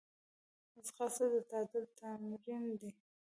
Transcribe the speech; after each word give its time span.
ځغاسته 0.87 1.25
د 1.33 1.35
تعادل 1.49 1.83
تمرین 1.97 2.63
دی 2.79 2.89